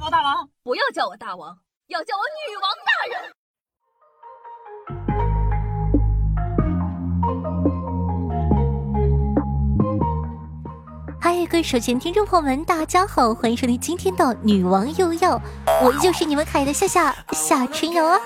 [0.00, 3.20] 我大王，不要叫我大王，要叫我女王大人。
[11.20, 15.40] 嗨，各位手机听众朋友们，大家好，欢迎收听今天的女王又要，
[15.82, 18.20] 我依旧是你们可爱的夏夏夏春瑶啊。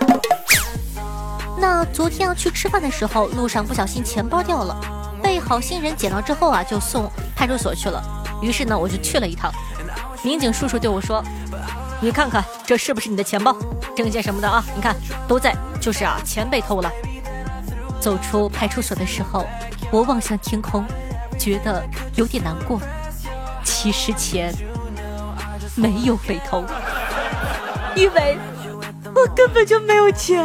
[1.59, 4.79] 那昨天要去吃饭的时候，路上不小心钱包掉了，
[5.23, 8.03] 被好心人捡到之后啊，就送派出所去了。
[8.43, 9.51] 于是呢，我就去了一趟。
[10.23, 11.23] 民警叔叔对我说
[12.01, 13.57] ：“你看看这是不是你的钱包、
[13.97, 14.65] 证件什么的啊？
[14.75, 16.91] 你看都在，就是啊，钱被偷了。”
[18.01, 19.47] 走出派出所的时候，
[19.91, 20.85] 我望向天空。
[21.39, 21.83] 觉得
[22.15, 22.81] 有点难过，
[23.65, 24.55] 其实钱
[25.75, 26.63] 没有被偷，
[27.97, 28.39] 因为
[29.13, 30.39] 我根本就没有钱。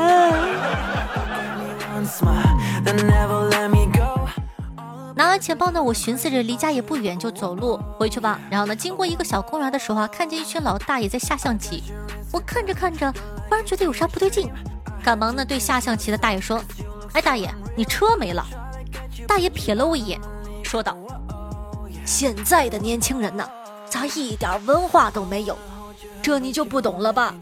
[5.40, 8.40] 钱包呢，我寻思着离家也不远，就走路回去吧。
[8.50, 11.84] 然后呢，经过一个小公园的时候啊，看见一群老大爷在下象棋。
[12.32, 13.12] 我看着看着，
[13.48, 14.50] 忽然觉得有啥不对劲，
[15.04, 16.62] 赶忙呢对下象棋的大爷说
[17.14, 18.46] ：“哎，大爷，你车没了。”
[19.28, 20.20] 大爷瞥了我一眼。
[20.64, 20.98] 说道
[22.06, 23.48] ：“现在的年轻人呐，
[23.90, 25.58] 咋一点文化都没有？
[26.22, 27.34] 这你就不懂了吧？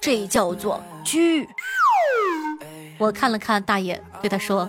[0.00, 1.46] 这叫做狙。”
[2.98, 4.68] 我看了看大爷，对他说：“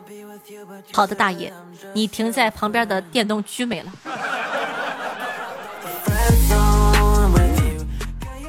[0.91, 1.53] 好的，大爷，
[1.93, 3.91] 你停在旁边的电动狙没了。”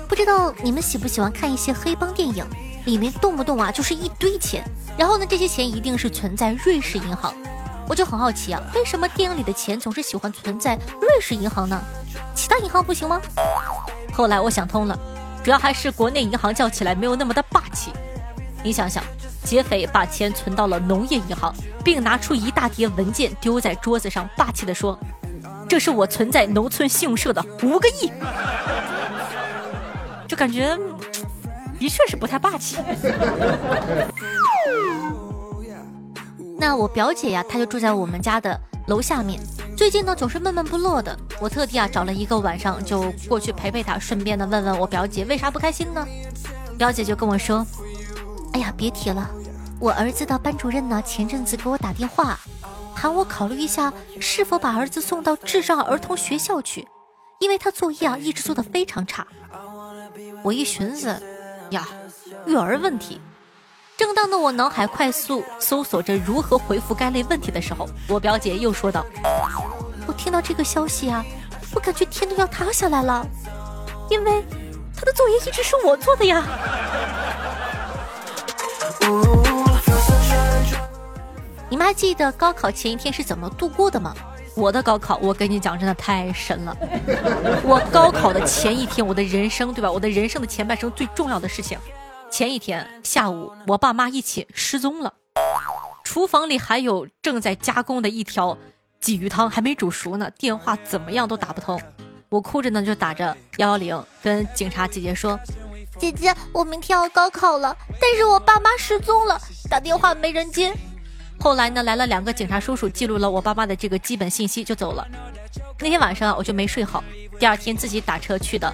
[0.08, 2.44] 不知道你们喜不喜欢看一些黑帮电影，
[2.84, 4.62] 里面动不动啊就是一堆钱，
[4.98, 7.34] 然后呢，这些钱一定是存在瑞士银行。
[7.88, 11.80] 我就很好奇啊，为什么电影里的钱总是喜欢存在瑞士银行呢？
[12.34, 13.20] 其他银行不行吗？
[14.12, 14.98] 后来我想通了，
[15.42, 17.90] 主要还是国内银行叫起来没有那么的霸气。
[18.62, 19.02] 你想想，
[19.44, 24.98] 劫匪把钱存到了农业银行，并拿出一大叠文件丢在桌子上，霸气地说
[25.68, 28.10] ：“这是我存在农村信用社的五个亿。
[30.28, 30.78] ”就感觉
[31.78, 32.76] 的确是不太霸气。
[36.58, 39.40] 那我表姐呀，她就住在我们家的楼下面。
[39.76, 41.18] 最近呢，总是闷闷不乐的。
[41.40, 46.06] 我特地啊找了一个晚上，就过去陪陪她，顺便的问问我表姐为啥不开心呢？
[46.76, 47.66] 表姐就跟我说
[48.52, 49.30] ：“哎呀，别提了，
[49.78, 52.38] 我儿子的班主任呢，前阵子给我打电话，
[52.94, 56.86] 喊我考虑一下是否把儿子送到智障儿童学校去，
[57.38, 59.26] 因为他作业啊一直做的非常差。”
[60.42, 61.16] 我一寻思，
[61.70, 61.86] 呀，
[62.46, 63.20] 育儿问题。
[63.96, 69.04] 正当的我脑海快速搜索着如何回复该类问题的时候，我表姐又说道
[70.08, 71.24] ：“我听到这个消息啊，
[71.74, 73.26] 我感觉天都要塌下来了，
[74.10, 74.42] 因为
[74.96, 76.42] 他的作业一直是我做的呀。”
[81.68, 84.14] 你们还记得高考前一天是怎么度过的吗？
[84.56, 86.76] 我的高考，我跟你讲，真的太神了。
[87.62, 89.90] 我高考的前一天，我的人生，对吧？
[89.90, 91.78] 我的人生的前半生最重要的事情。
[92.28, 95.14] 前一天下午，我爸妈一起失踪了，
[96.02, 98.58] 厨房里还有正在加工的一条
[99.00, 101.80] 鲫鱼汤还没煮熟呢，电话怎么样都打不通，
[102.28, 105.38] 我哭着呢就打着幺幺零跟警察姐姐说
[106.00, 109.38] ：“姐姐，我明天要高考了，但是我爸妈失踪了，
[109.68, 110.72] 打电话没人接。”
[111.38, 115.06] 后来呢来了两个警察叔叔，记录了我爸妈的这个基本信息就走了。
[115.78, 117.04] 那天晚上我就没睡好，
[117.38, 118.72] 第二天自己打车去的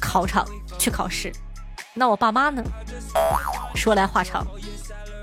[0.00, 0.44] 考场
[0.78, 1.32] 去考试。
[1.92, 2.62] 那我爸妈呢？
[3.76, 4.44] 说来话长，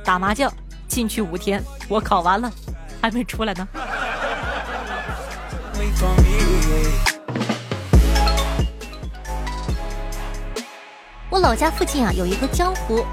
[0.05, 0.51] 打麻将
[0.87, 2.49] 进去五天，我考完了
[3.01, 3.67] 还没出来呢。
[11.31, 13.05] 我老家附近啊有一个江湖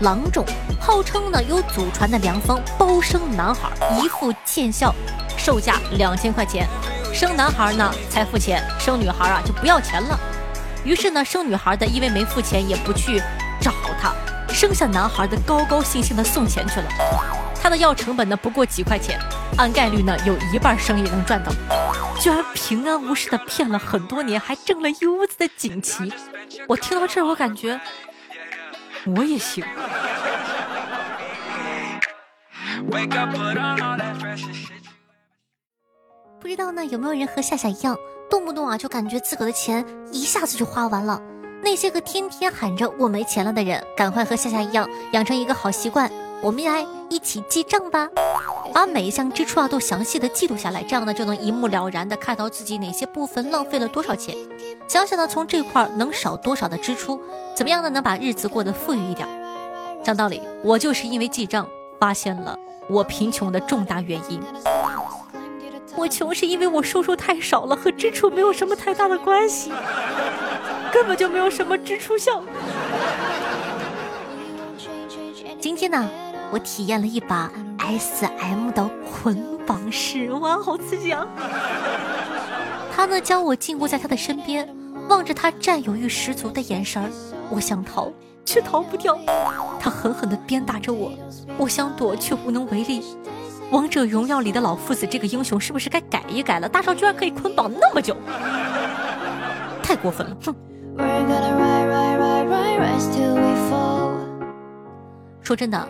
[0.00, 0.44] 郎中，
[0.78, 4.94] 号称呢有祖传的良方包生男孩，一副见效，
[5.38, 6.68] 售价两千块钱。
[7.14, 10.20] 生男孩呢才付钱，生女孩啊就不要钱了。
[10.84, 13.22] 于是呢，生女孩的因为没付钱，也不去
[13.58, 14.12] 找他；
[14.52, 16.86] 生下男孩的高高兴兴的送钱去了。
[17.62, 19.18] 他的药成本呢不过几块钱，
[19.56, 21.50] 按概率呢有一半生意能赚到，
[22.22, 26.12] 居然平安无事的骗了很多年，还挣了一屋子的锦旗。
[26.68, 27.80] 我听到这儿，我感觉
[29.04, 29.64] 我也行。
[36.40, 37.98] 不知道呢有没有人和夏夏一样？
[38.30, 41.20] 动不动啊，就感觉自个的钱一下子就花完了。
[41.60, 46.08] 那些个天天喊着我没钱了的人，赶快和夏夏一样，养成一个好习惯，
[46.42, 48.08] 我们来一起记账吧，
[48.74, 54.36] 把每一项支出啊都详细的记录下来，这样呢就能一目了然的看到自己哪些部分浪费了多少钱，
[54.88, 57.20] 想想呢从这块能少多少的支出，
[57.54, 59.28] 怎么样呢能把日子过得富裕一点。
[60.02, 61.64] 讲道理，我就是因为记账
[62.00, 62.58] 发现了
[62.88, 64.40] 我贫穷的重大原因。
[65.94, 69.70] 我穷是因为我收入太少了，和支出没有什么太大的关系，
[70.92, 72.42] 根本就没有什么支出项。
[75.60, 76.10] 今天呢，
[76.52, 81.26] 我体验了一把 S M 的捆绑式，哇，好刺激啊！
[82.94, 84.68] 他呢将我禁锢在他的身边，
[85.08, 87.08] 望着他占有欲十足的眼神儿，
[87.48, 88.12] 我想逃
[88.44, 89.18] 却逃不掉。
[89.80, 91.10] 他狠狠地鞭打着我，
[91.56, 93.02] 我想躲却无能为力。
[93.70, 96.68] 王者荣耀里的老夫子这个英雄是不是该改一改了？
[96.68, 98.14] 大少居然可以捆绑那么久，
[99.82, 100.36] 太过分了！
[100.44, 100.54] 哼。
[105.40, 105.88] 说真的。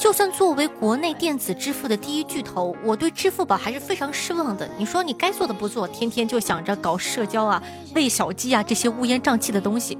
[0.00, 4.66] 就算作为国内电子支付的第一巨头，我对支付宝还是非常失望的。
[4.78, 7.62] 你说你该做的不做，天天就想着搞社交啊、
[7.94, 9.98] 喂小鸡啊这些乌烟瘴气的东西，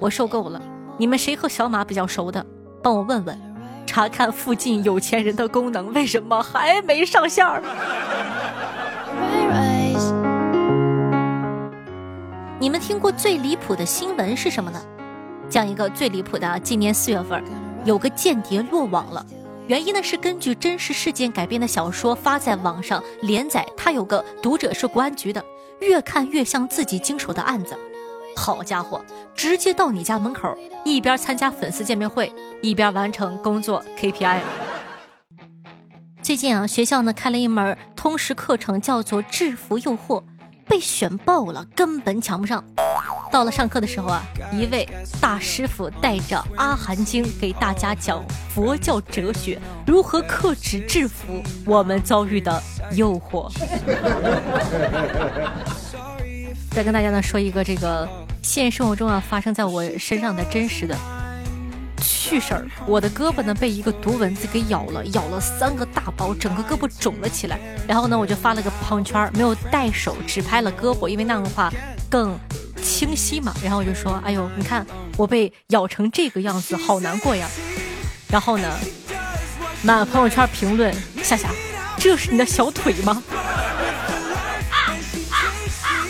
[0.00, 0.60] 我受够了。
[0.96, 2.44] 你们谁和小马比较熟的，
[2.82, 3.40] 帮我问问。
[3.86, 7.62] 查看附近有钱人的功能为什么还没上线儿？
[12.58, 14.82] 你们听过最离谱的新闻是什么呢？
[15.48, 17.40] 讲一个最离谱的，今年四月份。
[17.84, 19.24] 有个间谍落网了，
[19.66, 23.64] 原因呢是根据真实事件改编的小说发在网上连载。
[23.76, 25.42] 他有个读者是公安局的，
[25.80, 27.78] 越看越像自己经手的案子。
[28.36, 29.02] 好家伙，
[29.34, 34.40] 直接到你家门口，一边参加粉丝见面会，一边完成工作 KPI。
[36.20, 40.20] 最近啊，学校呢开了一门通识课程，叫做《制服诱惑》，
[40.66, 42.62] 被选爆了，根本抢不上。
[43.30, 44.22] 到了上课的时候啊，
[44.52, 44.88] 一位
[45.20, 53.52] 大师傅带着《阿含经》给大家讲佛教哲学，如何克制制服我们遭遇的诱惑。
[56.70, 58.08] 再跟大家呢说一个这个
[58.42, 60.96] 现实生活中啊发生在我身上的真实的
[62.00, 67.58] 趣事儿，我的胳膊呢被一个毒蚊子给咬了，咬了三个大包，整个胳膊肿了起来。
[67.86, 71.72] 然后呢我就发了个朋友圈，没有带手，只拍了胳膊，因为那样的话
[72.10, 72.38] 更。
[72.88, 74.84] 清晰嘛，然后我就说：“哎呦，你看
[75.16, 77.46] 我被咬成这个样子，好难过呀。”
[78.28, 78.68] 然后呢，
[79.82, 80.92] 满朋友圈评论
[81.22, 81.50] ：“夏夏，
[81.98, 83.22] 这是你的小腿吗？”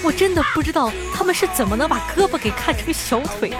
[0.04, 3.58] 我真的不知道他们是怎么能把胳膊给看成小腿的。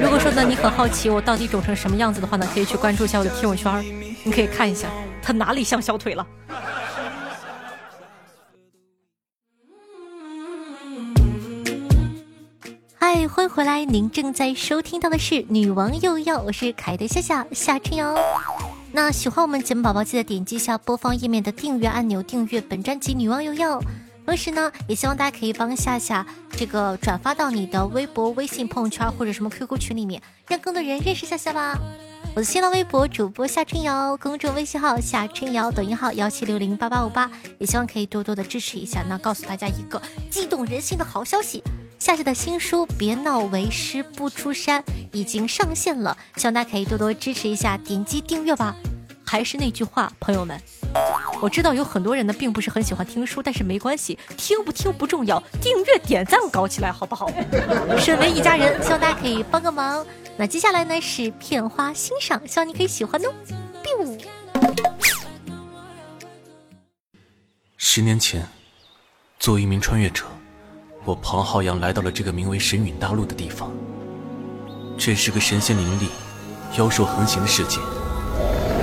[0.00, 3.84] 如果说呢，你很好奇我到底肿成什么样子的话呢，可以去关注一下我的朋友圈，
[4.22, 4.88] 你可以看一下
[5.20, 6.26] 它哪里像小腿了。
[13.14, 13.84] 嗨，欢迎回来！
[13.84, 18.12] 您正在收听到的是《女王又要》，我是凯的夏夏夏春瑶。
[18.90, 23.78] 那喜欢我们节目宝宝，记得点击一下播放页面的订阅按钮，订阅本专辑《女王又要》。
[24.26, 26.26] 同时呢，也希望大家可以帮夏夏
[26.56, 31.78] 这个转发到你的微博、微信朋友圈或者什么 QQ 群里面，让更多人认识夏夏吧。
[32.34, 39.04] 我的新浪微博主播夏春瑶，公众微信号夏春瑶，抖音号幺七六零八八五八，也希望可以多多的支持一下。
[39.08, 41.62] 那告诉大家一个激动人心的好消息。
[42.04, 48.76] 夏夏的新书《别闹为师不出山》已经上线了，希望大家可以多多支持一下，点击订阅吧。
[49.24, 50.60] 还是那句话，朋友们，
[51.40, 57.32] 我知道有很多人呢并不是很喜欢听书，但是没关系，听不听不重要，订阅点赞搞起来好不好？
[57.98, 60.04] 身为一家人，希望大家可以帮个忙。
[60.36, 63.32] 那接下来呢是片花欣赏，希望你可以喜欢哦。
[67.78, 68.46] 十年前，
[69.38, 70.26] 作为一名穿越者。
[71.04, 73.70] 我庞浩洋来到了这个名为神陨大陆的地方。
[74.96, 76.08] 这是个神仙林立、
[76.78, 77.78] 妖兽横行的世界。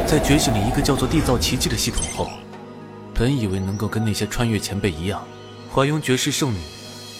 [0.05, 2.29] 在觉醒了一个叫做缔造奇迹的系统后，
[3.13, 5.25] 本以为能够跟那些穿越前辈一样，
[5.73, 6.57] 怀拥绝世圣女，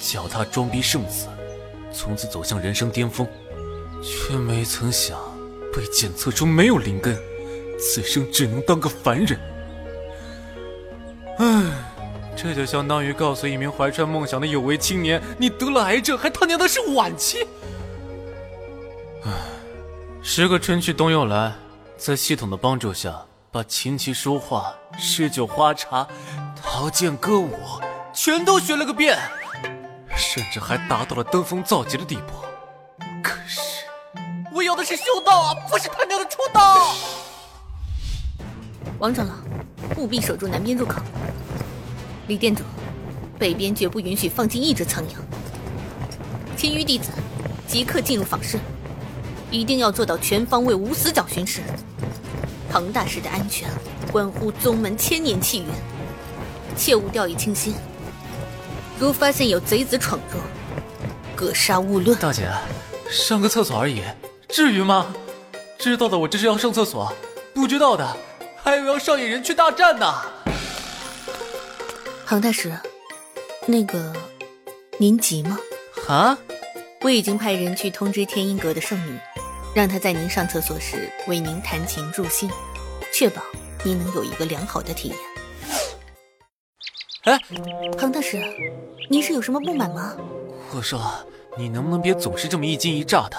[0.02, 1.28] 脚踏装逼圣子，
[1.92, 3.28] 从此走向人生巅峰，
[4.04, 5.18] 却没曾想
[5.74, 7.18] 被检测出没有灵根，
[7.80, 9.40] 此生只能当个凡人。
[11.38, 11.91] 唉。
[12.42, 17.46] 这就相当于告诉一名怀揣梦想的有为青年，你得了癌症，还他娘的是晚期。
[19.24, 19.32] 唉，
[20.24, 21.54] 时个春去冬又来，
[21.98, 23.16] 在系统的帮助下，
[23.52, 26.08] 把琴棋书画、诗酒花茶、
[26.56, 27.56] 陶剑歌舞
[28.12, 29.20] 全都学了个遍，
[30.16, 33.04] 甚至还达到了登峰造极的地步。
[33.22, 33.60] 可是，
[34.52, 36.96] 我要的是修道啊，不是他娘的出道。
[38.98, 39.36] 王长老，
[39.98, 41.00] 务必守住南边入口。
[42.32, 42.64] 李店主，
[43.38, 45.16] 北边绝不允许放进一只苍蝇。
[46.56, 47.10] 其余弟子
[47.68, 48.58] 即刻进入坊室，
[49.50, 51.60] 一定要做到全方位无死角巡视。
[52.70, 53.68] 庞大师的安全
[54.14, 55.66] 关乎宗门千年气运，
[56.78, 57.76] 切勿掉以轻心。
[58.98, 60.40] 如发现有贼子闯入，
[61.36, 62.18] 格杀勿论。
[62.18, 62.50] 大姐，
[63.10, 64.02] 上个厕所而已，
[64.48, 65.14] 至于吗？
[65.78, 67.12] 知道的我这是要上厕所，
[67.54, 68.08] 不知道的
[68.64, 70.10] 还以为要上演人去大战呢。
[72.32, 72.72] 庞大师，
[73.66, 74.14] 那个，
[74.98, 75.60] 您急吗？
[76.08, 76.38] 啊，
[77.02, 79.20] 我已经派人去通知天音阁的圣女，
[79.76, 82.50] 让她在您上厕所时为您弹琴助兴，
[83.14, 83.42] 确保
[83.84, 85.18] 您能有一个良好的体验。
[87.24, 87.38] 哎，
[87.98, 88.42] 庞大师，
[89.10, 90.16] 您是有什么不满吗？
[90.74, 91.02] 我说，
[91.58, 93.38] 你能不能别总是这么一惊一乍的？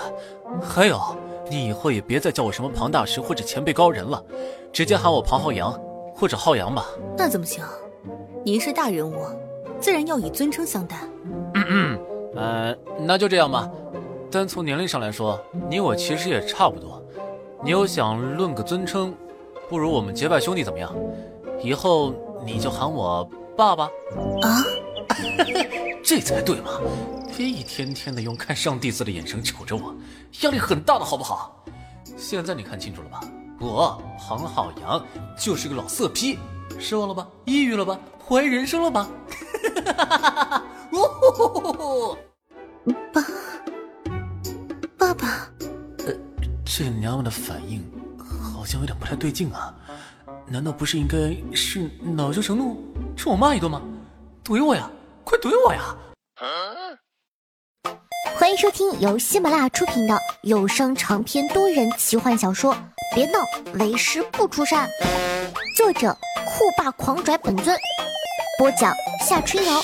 [0.62, 1.00] 还有，
[1.48, 4.22] 你以后也别再叫我什么庞大师或者前辈高人了，
[4.70, 5.72] 直接喊我庞浩洋
[6.14, 6.86] 或者浩洋吧。
[7.16, 7.64] 那怎么行？
[8.44, 9.24] 您是大人物，
[9.80, 10.96] 自然要以尊称相待。
[11.54, 12.00] 嗯嗯，
[12.34, 13.70] 呃，那就这样吧。
[14.32, 17.00] 单从年龄上来说，你我其实也差不多。
[17.62, 19.14] 你又想论个尊称，
[19.68, 20.92] 不如我们结拜兄弟怎么样？
[21.62, 22.12] 以后
[22.44, 23.24] 你就喊我
[23.56, 23.84] 爸爸。
[23.84, 24.64] 啊，
[26.02, 26.80] 这才对嘛！
[27.36, 29.94] 别一天天的用看上帝似的眼神瞅着我，
[30.40, 31.64] 压力很大的好不好？
[32.16, 33.20] 现在你看清楚了吧？
[33.60, 35.00] 我庞浩洋
[35.38, 36.36] 就是个老色批，
[36.78, 37.28] 失望了吧？
[37.44, 37.98] 抑郁了吧？
[38.26, 39.08] 怀疑人生了吧？
[40.92, 42.16] 哦，
[43.12, 43.22] 爸，
[44.98, 45.48] 爸爸，
[46.06, 46.14] 呃，
[46.64, 47.82] 这娘们的反应
[48.18, 49.74] 好像有点不太对劲啊！
[50.46, 51.16] 难道不是应该
[51.54, 52.76] 是恼羞成怒，
[53.16, 53.80] 冲我骂一顿吗？
[54.44, 54.90] 怼我呀！
[55.24, 55.96] 快怼我呀！
[58.34, 62.74] 欢迎收听由喜马拉雅出品的有声长篇多人奇幻小说
[63.14, 63.38] 《别闹，
[63.78, 64.88] 为师不出山》，
[65.76, 66.16] 作者
[66.58, 67.74] 酷霸狂拽本尊，
[68.58, 68.94] 播讲
[69.26, 69.82] 夏春瑶。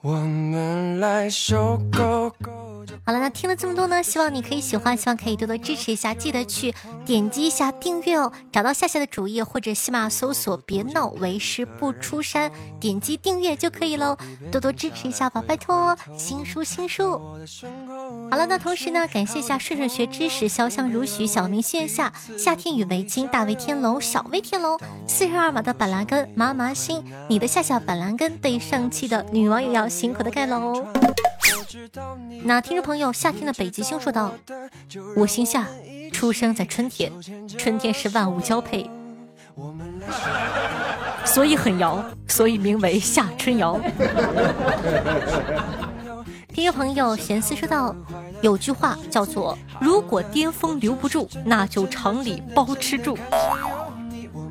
[0.00, 2.59] 我们来收购。
[3.10, 6.72] 好了，那听了这么多呢，希望你可以喜欢，希望可以多多支持一下，记得去
[7.04, 8.30] 点击一下订阅哦。
[8.52, 12.48] 找到夏夏的主页或者喜马搜索“别闹为师不出山”，
[12.78, 14.16] 点击订阅就可以喽。
[14.52, 15.98] 多多支持一下吧，拜托！
[16.16, 17.20] 新书新书。
[18.30, 30.86] 好了，那同时呢，感谢一下顺顺学知识、潇湘如许、小明线下、夏天与围巾、大威天龙、小威天龙、四十二码的板蓝根、麻麻心，你的夏夏板蓝根被上期的女网友要辛苦的盖喽。
[32.44, 34.32] 那听众朋友，夏天的北极星说道
[35.16, 35.66] ：“我姓夏，
[36.12, 37.12] 出生在春天，
[37.56, 38.90] 春天是万物交配，
[41.24, 43.78] 所以很摇，所以名为夏春瑶。”
[46.52, 47.94] 听众朋友，闲思说道
[48.42, 53.16] ：“有句话叫做‘如果巅峰留不住，那就厂里包吃住’。”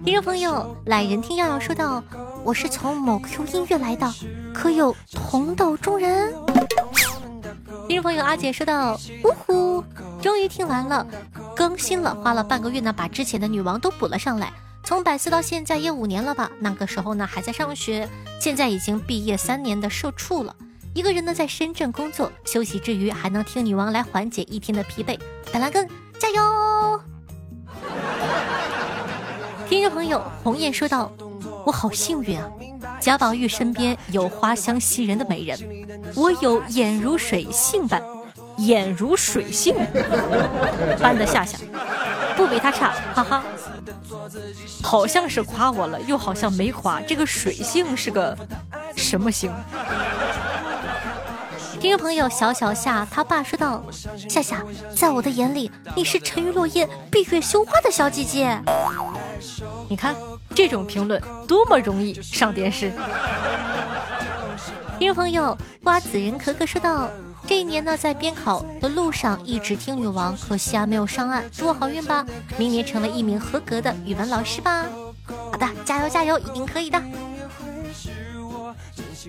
[0.05, 2.01] 听众朋友，来人听瑶瑶说道
[2.43, 4.11] ：“我是从某 Q 音乐来的，
[4.53, 6.33] 可有同道中人？”
[7.87, 9.83] 听众朋友阿姐说道：“呜呼，
[10.21, 11.05] 终于听完了，
[11.55, 14.51] 更新了，花了半个月呢，把之前的女王都补了上来。
[14.83, 16.49] 从百思到现在也五年了吧？
[16.59, 18.07] 那个时候呢还在上学，
[18.39, 20.55] 现在已经毕业三年的社畜了。
[20.93, 25.19] 一个人呢在深圳工作，休息之余还能听女王来缓解一天的疲惫。
[25.51, 25.87] 板蓝根
[26.19, 27.01] 加油！”
[29.67, 31.11] 听众朋友红艳说道
[31.65, 32.49] ：“我好幸运啊。”
[32.99, 35.57] 贾宝玉身边有花香袭人的美人，
[36.15, 38.03] 我有眼如水性般，
[38.57, 39.73] 眼如水性
[41.01, 41.57] 般的夏夏，
[42.35, 43.43] 不比他差，哈哈。
[44.83, 46.99] 好像是夸我了，又好像没夸。
[47.01, 48.37] 这个水性是个
[48.97, 49.49] 什么星？
[51.79, 53.81] 听众朋友小小夏他爸说道
[54.27, 54.61] ：“夏夏，
[54.93, 58.59] 在我的眼里，你是沉鱼落雁、闭月羞花的小姐姐。”
[59.87, 60.13] 你看。
[60.59, 62.91] 这种评论多么容易上电视！
[64.99, 67.09] 听众朋友瓜子仁可可说道
[67.47, 71.45] ：“这一年呢，在边考的路上一直听女王，可惜啊没有上岸。
[71.49, 72.25] 祝我好运吧，
[72.57, 74.83] 明年成为一名合格的语文老师吧。”
[75.49, 77.01] 好的，加油加油，一定可以的。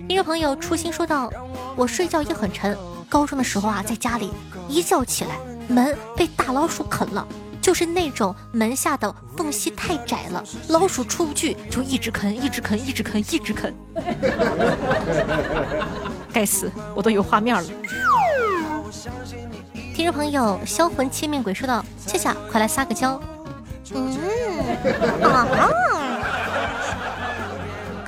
[0.09, 1.31] 听众朋友初心说道
[1.77, 4.33] ：“我睡觉也很沉，高中的时候啊，在家里
[4.67, 5.37] 一觉起来，
[5.69, 7.25] 门被大老鼠啃了。”
[7.61, 13.73] 就是那种门下的缝隙太窄了，老鼠出不去，就一直啃，一直啃，一直啃，一直啃。
[16.33, 17.63] 该死，我都有画面了。
[19.93, 23.21] 听众朋友，销魂千面鬼说道：“恰恰，快来撒个娇。”
[23.93, 24.17] 嗯
[25.21, 25.45] 啊，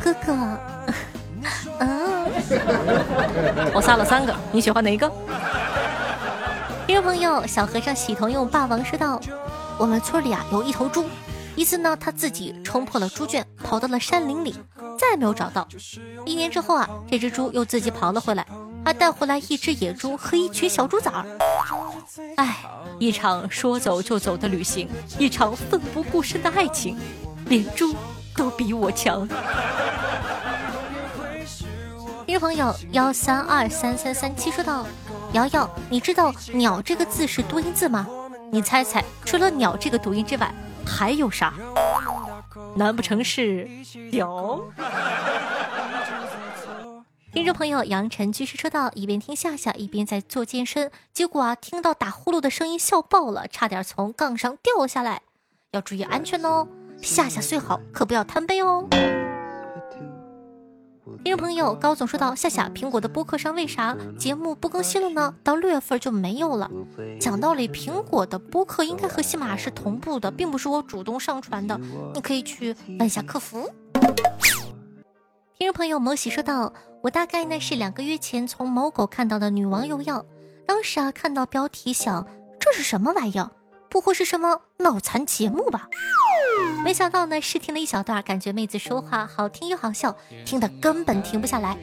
[0.02, 0.34] 哥哥，
[1.80, 2.26] 嗯，
[3.74, 5.12] 我撒了三个，你喜欢哪一个？
[6.86, 9.20] 听众朋友，小和尚喜头用霸王说道
[9.80, 11.06] ：“我们村里啊有一头猪，
[11.56, 14.54] 一次呢他自己冲破了猪圈，跑到了山林里，
[15.00, 15.66] 再也没有找到。
[16.26, 18.46] 一年之后啊，这只猪又自己跑了回来，
[18.84, 21.26] 还带回来一只野猪和一群小猪崽儿。
[22.36, 22.58] 哎，
[23.00, 26.98] 一场说走就走的旅行，一场奋不顾身的爱情，
[27.46, 27.96] 连猪
[28.36, 29.28] 都比我强。”
[32.26, 34.86] 听众朋友幺三二三三三七说道。
[35.34, 38.08] 瑶瑶，你知道“鸟”这个字是多音字吗？
[38.52, 40.54] 你猜猜，除了“鸟”这个读音之外，
[40.86, 41.56] 还有啥？
[42.76, 43.68] 难不成是
[44.12, 44.62] “屌”？
[47.34, 55.24] 听众朋友杨晨居士说道：“一边听夏夏，一边在做健身，结果啊，听到打呼噜的声音，笑爆了，差点从杠上掉下来，
[55.72, 56.68] 要注意安全哦。
[57.02, 58.88] 夏夏虽好，可不要贪杯哦。”
[61.06, 65.36] 听众朋友高总说到：“夏夏，苹果的播客上为啥节目不更新了呢？
[65.44, 66.72] 到六月份就没有了。
[67.20, 71.78] 讲道理，苹果的播客应该和喜马是同步的，并不是我主动上传的，
[72.14, 73.70] 你可以去问一下客服。”
[75.58, 76.74] 听众朋友萌喜说道。
[77.04, 80.26] 我大概呢是两个月前从某狗看到的女网友要，
[80.66, 82.26] 当时啊看到标题想
[82.58, 83.52] 这是什么玩意儿？
[83.90, 85.90] 不会是什么脑残节目吧？
[86.84, 91.78] 没想到呢试听了一小段，感觉妹子说话好听又好笑，听得根本停不下来。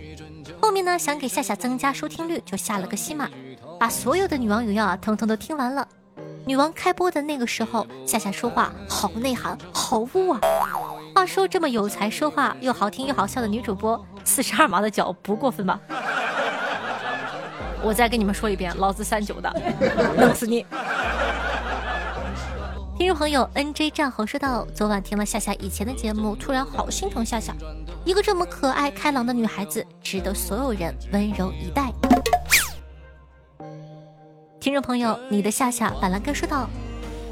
[0.60, 3.28] 后面呢想给夏夏增加收听率，就下了个西马，
[3.78, 5.86] 把所有的女王友要啊通通都听完了。
[6.46, 10.40] 女王开播的那个时候，夏夏说话好内涵，好污啊！
[11.14, 14.04] 话说这么有才、说话又好听又好笑的女主播。
[14.24, 15.80] 四十二码的脚不过分吧？
[17.82, 19.50] 我再跟你们说一遍，老子三九的，
[20.18, 20.64] 弄死你！
[23.00, 27.54] 听众朋友 N J 战猴说道：昨晚听了夏夏以前的节目，突然好心疼夏夏，
[28.04, 31.90] 一个这么可爱开朗的女孩子，值得所有人温柔以待。
[34.60, 36.68] 听众朋友，你的夏夏板蓝根说道：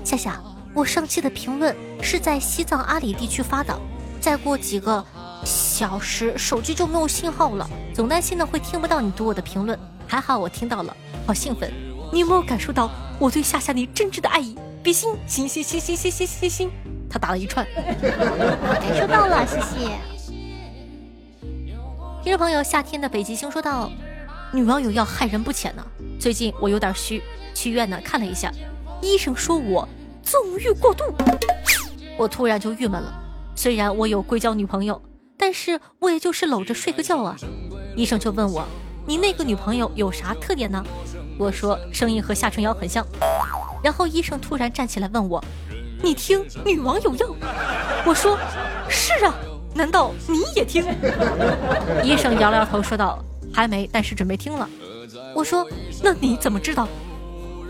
[0.03, 3.79] 夏夏，我上期的评论是在西藏阿里地区发的，
[4.23, 5.05] 再过几个。
[5.45, 9.79] 小时手机就没有信号了，总担心呢会听不到你读我的评论。
[10.07, 10.97] 还好我听到了，
[11.27, 11.71] 好兴奋！
[12.11, 14.57] 你有没有感受到我对夏夏你真挚的爱意？
[14.83, 16.71] 比心，心心心心心心心心，
[17.11, 17.67] 他打了一串，
[18.81, 19.91] 感受到了，谢谢。
[22.23, 23.91] 听众朋友，夏天的北极星说道
[24.53, 25.85] ：“女网友要害人不浅呢。
[26.19, 27.23] 最近我有点虚，
[27.55, 28.53] 去医院呢看了一下，
[29.01, 29.89] 医生说我
[30.23, 31.05] 纵欲过度，
[32.17, 33.13] 我突然就郁闷了。
[33.55, 35.01] 虽然我有硅胶女朋友。”
[35.41, 37.37] 但是我也就是搂着睡个觉啊，
[37.95, 38.67] 医生就问我，
[39.07, 40.85] 你那个女朋友有啥特点呢？
[41.39, 43.07] 我说声音和夏春瑶很像。
[43.83, 45.43] 然后医生突然站起来问我，
[46.03, 47.29] 你听女网友要？
[48.05, 48.39] 我说
[48.89, 49.35] 是啊，
[49.75, 50.85] 难道你也听？
[52.03, 53.19] 医生摇了摇头说道，
[53.53, 54.69] 还没，但是准备听了。
[55.35, 55.67] 我说
[56.03, 56.89] 那你怎么知道？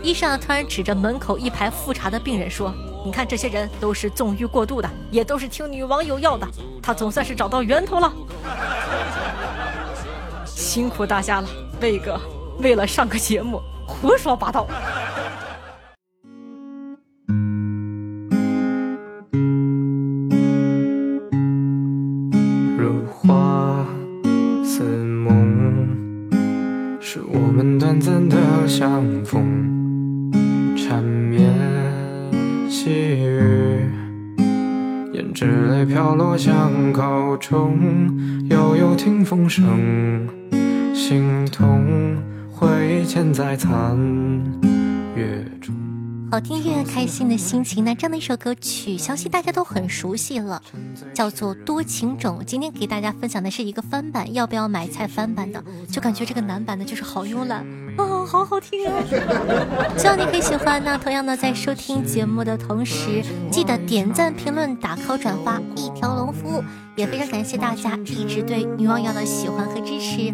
[0.01, 2.73] 医生突然指着门口一排复查的病人说。
[3.05, 6.45] 你看，这些人都是纵欲过度的，也都是听女网友要的。
[6.83, 8.11] 他总算是找到源头了，
[10.43, 11.47] 辛苦大家了，
[11.79, 12.19] 魏哥，
[12.59, 14.67] 为了上个节目胡说八道。
[36.29, 37.75] 落像口中，
[38.51, 40.27] 悠悠听风声，
[40.93, 42.15] 心痛
[42.51, 43.97] 回忆嵌在残
[45.15, 45.43] 月。
[46.31, 50.61] 好听越开心的心情，那这样的一首歌曲，相信大家都很熟悉了，
[51.11, 52.39] 叫做《多情种》。
[52.43, 55.63] 今天给大家分享的是一个翻版，要不要买菜翻版的？
[55.89, 57.65] 就感觉这个男版的就是好慵懒
[57.97, 59.03] 哦，好好听啊！
[59.97, 60.83] 希望你可以喜欢。
[60.83, 66.63] 那同样呢，在收听节目的同时，记得点赞、评论、打 call、转发，一条龙服务。
[66.95, 70.31] 也非常感谢大家一直对女王瑶的喜欢和支持，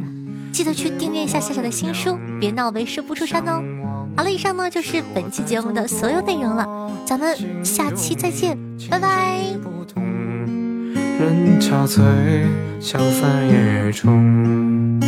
[0.51, 3.61] 记得去订阅一下夏夏的新书，别闹为师不出山哦。
[4.15, 8.57] 好了，以上呢就是本期节目的所有内容了，咱们下期再见，
[8.89, 9.41] 拜拜。
[11.19, 12.01] 人憔悴，
[12.79, 14.99] 消散夜中。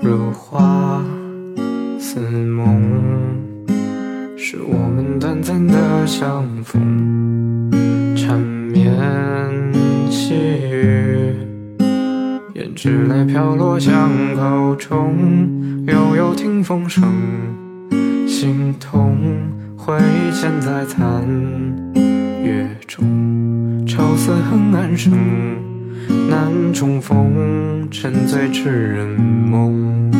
[0.00, 1.04] 如花
[1.98, 2.82] 似梦，
[4.36, 7.09] 是我们短暂的相逢。
[12.82, 15.14] 纸泪飘落巷口中，
[15.86, 17.04] 悠悠听风声，
[18.26, 19.18] 心痛
[19.76, 19.98] 挥
[20.32, 21.22] 剑在残
[22.42, 23.84] 月中。
[23.86, 25.12] 愁思恨暗生，
[26.30, 30.10] 难重逢，沉醉痴人梦。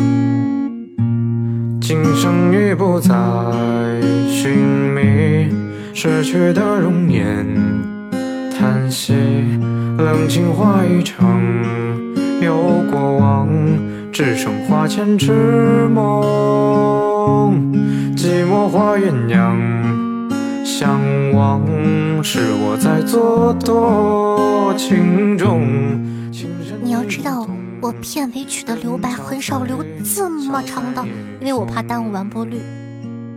[1.81, 3.11] 今生已不再
[4.29, 4.55] 寻
[4.93, 5.49] 觅
[5.95, 7.43] 逝去的容颜，
[8.55, 9.15] 叹息
[9.97, 11.41] 冷清化一场。
[12.41, 13.47] 有过往，
[14.11, 17.53] 只剩花前痴梦。
[18.17, 20.99] 寂寞化鸳鸯，相
[21.33, 21.61] 望
[22.23, 25.61] 是我在做多情种。
[26.81, 27.47] 你要知道，
[27.79, 31.05] 我片尾曲的留白很少留这么长的，
[31.39, 32.59] 因为我怕耽误完播率。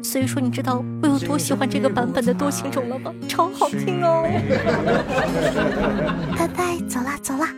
[0.02, 3.12] 所以说，你知道我有多喜欢这个版本的《多情种》了吗？
[3.28, 4.24] 超好听哦！
[6.38, 7.48] 拜拜，走啦走啦。